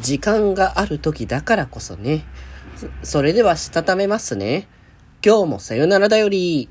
[0.00, 2.24] 時間がある時だからこそね。
[3.02, 4.68] それではしたためますね。
[5.24, 6.68] 今日もさよならだより。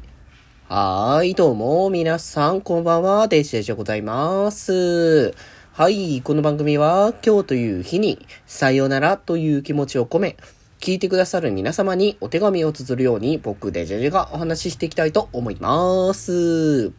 [0.67, 5.33] はーい、どうも、皆さん、こんばんは、デジデジでございます。
[5.73, 10.37] はい、この番組は、今日という日に、さよならという気持ちを込め、
[10.79, 16.91] 聞いてくださる皆様にお手紙を綴るように、僕、デジェジェがお話ししていきたいと思います。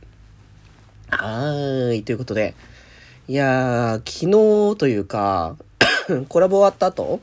[1.09, 2.55] はーい、ということで、
[3.27, 5.57] いやー、昨日というか、
[6.29, 7.21] コラボ終わった後、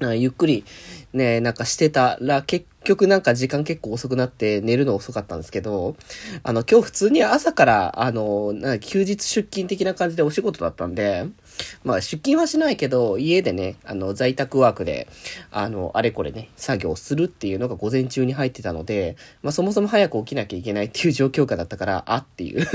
[0.00, 0.64] ゆっくり
[1.14, 5.96] ね、なんかしてたら結局なんか時間結構遅くなって寝るの遅かったんですけど、
[6.42, 11.26] あの今日普通に朝からあの、なんか休日出勤的な感じでお仕事だったんで、
[11.84, 15.08] まあ出勤はしないけど、家でね、あの在宅ワークで、
[15.50, 22.66] あの、あれこれね、作業するっていうのが午前中に入ってたので、まあそもそも早く起きなきゃいけないっていう状況下だったから、あっていう。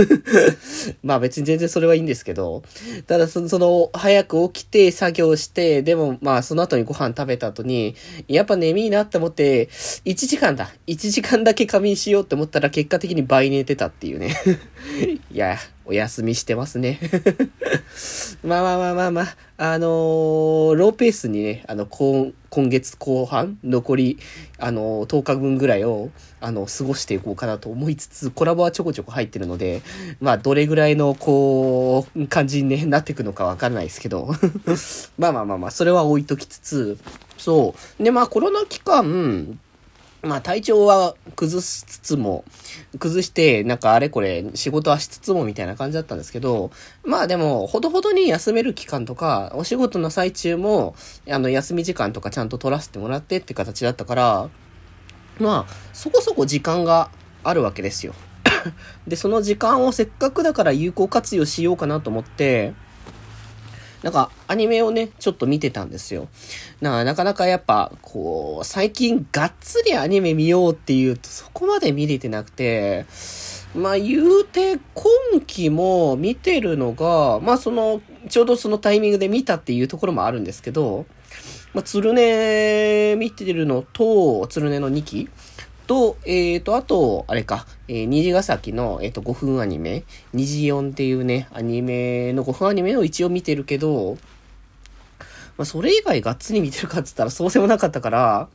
[1.02, 2.64] まあ別に全然それはいいんですけど、
[3.08, 7.96] ただその、その、早く起きて作業して、でもまあその後にご飯食べた後に、
[8.28, 9.70] やっぱ眠いなって思って、
[10.06, 10.70] 1時間だ。
[10.88, 14.36] 1時間だけ仮眠しようって思ったら結果的に倍寝てたっていうね。
[15.32, 17.00] いや、お休みしてますね。
[18.44, 24.20] まあまあまあまあまあ、あのー、ローペースにね、あの、今、今月後半、残り、
[24.58, 26.10] あのー、10日分ぐらいを、
[26.42, 29.82] あの、過ごしていこうかなと思いつつ、コラボはちょこちょこ入ってるので、
[30.20, 34.36] まあ、どれぐらいの、こう、感じに、ね、なっていくのかわからないですけど。
[35.18, 36.98] まあまあまあまあ、それは置いときつつ、
[37.38, 38.04] そう。
[38.04, 39.58] で、まあ、コロナ期間、
[40.24, 42.46] まあ体調は崩しつつも、
[42.98, 46.72] 崩して、なんかあれこれ仕事はしつつもみたいな感じだったんですけど、
[47.04, 50.96] まあでも、ほどほどに休める期間とか、お仕事の最中も、
[51.30, 54.50] あの、休み時間とかちゃんと取らせてもらってって形だったから、
[55.40, 57.10] まあ、そこそこ時間が
[57.44, 58.14] あるわけですよ。
[59.06, 62.74] で、その時間をせっかくだから有効活用しようかなと思って、
[64.04, 66.28] なんか、アニメをね、ちょっと見てたんですよ。
[66.82, 73.06] ななかなかやっぱ、こう、最近がっつりアニメ見ようっていうと、そこまで見れてなくて、
[73.74, 81.06] まあ言うて、今期も見てるのが、まあその、ちょうどそのタイミングで見たっていうところもあるんですけど、
[81.74, 85.30] まあ、鶴音見てるのと、鶴音の2期
[85.94, 94.18] と、えっ、ー、と、あと、あれか、えー、虹ヶ崎の、えっ、ー、と、5分アニメ、虹4っていうね、アニメの5分アニメを一応見てるけど、
[95.56, 98.48] まあ、それ以外がっつり見てるかっつったら そうでもなかったから、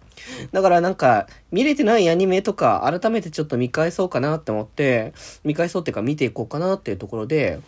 [0.50, 5.12] だからなんか、見れてないアニメとか、改めてちょっと見返そうかなって思って、
[5.44, 7.60] 見返そうっていうか見ていこうかなっていうところで、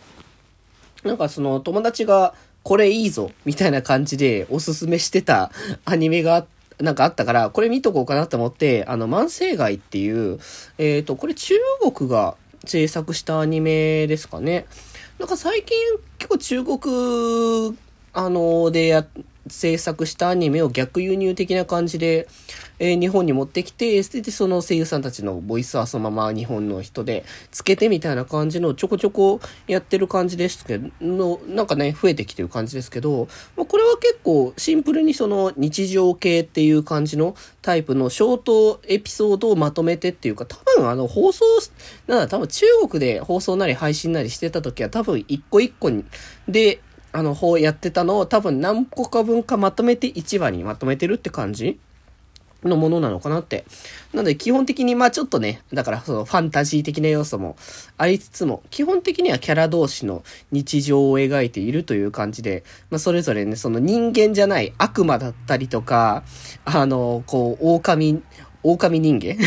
[1.05, 2.33] なんかその友達が、
[2.63, 5.49] これいいぞ、みたいな感じでおすすめしてた
[5.85, 10.39] アニメがあって、なんかあったから、これ見とこうかなと思って、あの、万世街っていう、
[10.77, 11.55] えっ、ー、と、これ中
[11.93, 14.65] 国が制作したアニメですかね。
[15.19, 15.77] なんか最近
[16.17, 17.77] 結構中国、
[18.13, 19.05] あの、でや、
[19.51, 22.27] 制作したアニメを逆輸入的な感じで、
[22.79, 41.45] えー、日本に持ってきて、で、その声優さんたちのボイスはそのまま日本の人でつけてみたいな感じのちょこちょこやってる感じですけど、なんかね、増えてきてる感じですけど、まあ、これは結構シンプルにその日常系っていう感じのタイプのショートエピソードをまとめてっていうか、多分あの放送、
[42.07, 46.05] なんだ、多分中国で放送なり配信なりしてた時は多分一個一個に、
[46.47, 51.79] で、あの、方やってたのを多分何個か分かまとめて1話にまとめてるって感じ
[52.63, 53.65] のものなのかなって。
[54.13, 57.55] なので基本的にまあちょっとね、だからそのファンタジー的な要素も
[57.97, 66.23] ありつつも、基本的にはキャラ同士の日常を描いているという感じで、まあそれぞれね、その人間じゃない悪魔だったりとか、
[66.65, 68.21] あの、こう、狼、
[68.63, 69.37] 狼人間？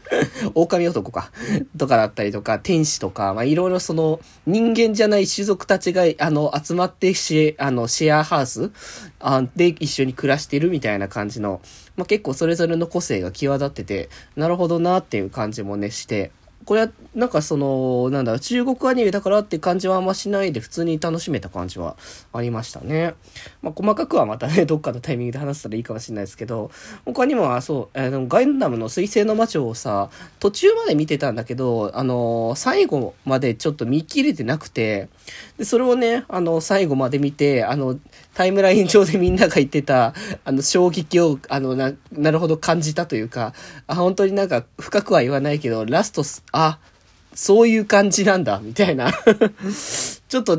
[0.54, 1.30] 狼男か。
[1.76, 8.70] とかだったりとか、天使とか、まあ、いろいろその、人間じゃない種族たちが、あの、集まってシェ、あの、シェアハウス
[9.18, 11.60] あで一緒に暮らしてるみたいな感じの、
[11.96, 16.30] まあ、結構それぞれの個性が際立ってて、なるほどなっていう感じもね、して、
[16.64, 21.96] これは、なんかその、なんだろう、中国アニメだからって感じはあんましないで、普通に楽しめた感じは
[22.32, 23.14] ありましたね。
[23.62, 26.70] まあ、細かくはまたね、 どっかのタイミングで話したらいいかもしれないですけど、
[27.04, 35.08] 他にもあ、そう、あの、ガンダムの水星の魔女をさ、途中まで見てたんだけど、あの、最後までちょっと見切れてなくて、
[35.58, 37.98] で、それをね、あの、最後まで見て、あの、
[38.34, 43.52] タイムライン上でみんなが言ってた、あの、衝撃を、あの、な、なるほど感じたというか、
[43.86, 46.22] あ、本当になんか深くは言わないけど、ラスト、
[46.52, 46.78] あ、
[47.34, 49.12] そういう感じなんだ、みたいな
[50.28, 50.58] ちょっと、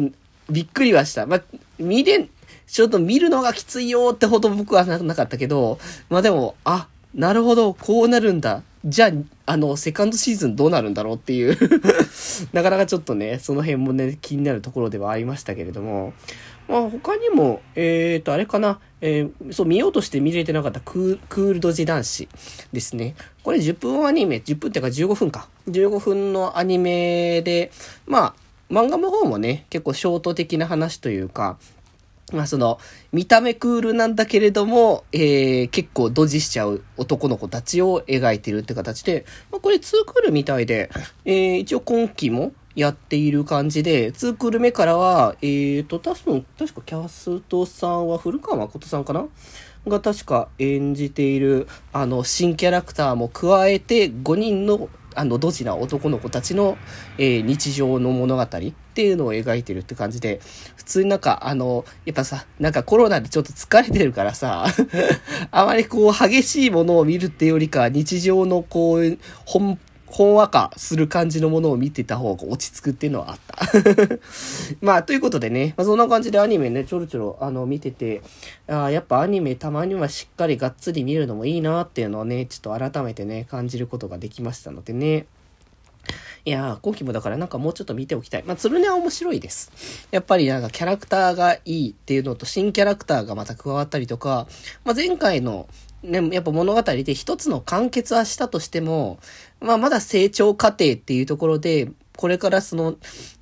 [0.50, 1.26] びっくりはした。
[1.26, 1.42] まあ、
[1.80, 2.28] 見れ、
[2.68, 5.80] ちょっと見るのがきついよってほど僕はなかったけど、
[6.10, 8.64] まあでも、あ、なるほど、こうなるんだ。
[8.84, 9.12] じゃあ、
[9.46, 11.58] あの、セカンドシーズンどうなるんだろうっていう
[12.52, 16.14] なかなかちょっとね、その辺もね、気になるところではありましたけれども、
[16.68, 22.28] まあ他にも、えっ、ー、と、あれかな、えー、そう、見ようとして見れてなかったクークールドジ男子
[22.74, 23.16] ですね。
[23.44, 25.48] これ10分アニメ、10分っていうか15分か。
[25.68, 27.72] 15分のアニメで、
[28.08, 28.34] ま
[28.70, 31.60] あ、漫画の方もね、結構ショート的な話というか、
[32.32, 32.80] まあその、
[33.12, 40.90] 見た目クールなんだけれども、えー、結構ドジしちゃう男の子たちを描いてるって形で、まあこれ2クールみたいで、
[41.26, 49.28] えー、一応今期もやっている感じで、2クール目からは、えーと、多分、確かキャストさんは古川誠さんかな？
[49.88, 56.78] が確か演じている、あの、新キャラクターも加えて、5人のあの、ドジな男の子たちの、
[57.18, 58.48] えー、日常の物語っ
[58.94, 60.40] ていうのを描いてるって感じで、
[60.76, 64.66] 普通になんか、あの、やっぱさ、なんかコロナでちょっと疲れてるからさ、
[65.52, 69.80] あまりこう、激しいものを見るっていうよりか、日常のこう、本
[70.12, 73.58] ほんわかする感じのものを見てた方が落ち着くっていうのはあった。
[74.82, 78.22] まあ、ということでね、まあ、そんな感じでアニメね、ちょろちょろ、あの、見てて、
[78.68, 85.28] あ、やっぱアニメたまにはしっかりがっつり見るのもいいなっていうのをね、ちょっと改めてね、感じることができましたのでね。
[86.44, 88.44] いやー、今期もだからなんかもうちょっと見ておきたい。
[88.44, 90.08] まあ、鶴音は面白いです。
[90.12, 94.48] やっぱりなんかキャラクターがいいっていうのと、新キャラクターがまた加わったりとか、
[94.84, 95.68] まあ、前回の
[96.04, 99.20] ね、やっぱ物語で一つの完結はしたとしても、
[99.60, 102.96] まあまだ成長過程っていうところで、これからその、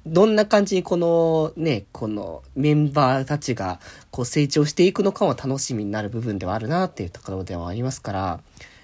[0.06, 3.80] どんな感じにこのね、このメンバーたちが
[4.12, 8.40] こう成長していくのかも楽しみになる部分ではあるなっていうところではありますから、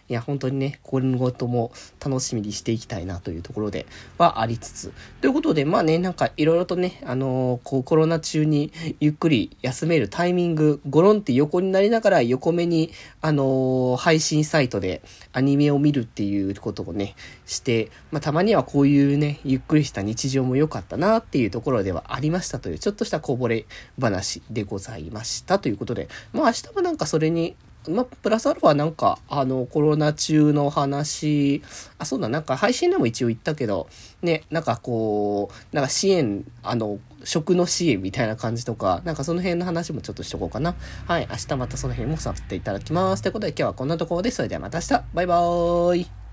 [0.07, 1.72] いや、本当にね、今後とも
[2.04, 3.88] 楽しみにしていきたいなというところで
[4.19, 4.94] はありつつ。
[5.19, 12.92] ということで、まあね、なんかいろいろとね、あのー、こうコロナ中にゆっくり休めるタイミング、ゴロンって横になりながら横目に、
[13.22, 15.02] あのー、配信サイトで
[15.34, 17.16] アニメを見るっていうことをね、
[17.48, 23.66] して、まあたまにはこういうね、ゆっくりした日常も良かったなっていうところではありましたという、ちょっとしたこぼれ
[24.00, 27.56] 話でございましたということで、まあ明日もなんかそれに
[27.90, 31.62] まあ、プラスアルファなんか、あの、コロナ中の話、
[31.98, 33.88] あ、そうだ、なんか配信でも一応言ったけど、
[34.22, 40.76] ね、なんかこう、なんか支援、あの、食の支援みたいな感じとか、なんかその辺の話もちょっとしとこうかな。
[41.08, 43.24] はい、明日またその辺もさせていただきます。
[43.24, 44.38] ということで今日はこんなところです。
[44.38, 46.25] それではまた明日、バイバーイ。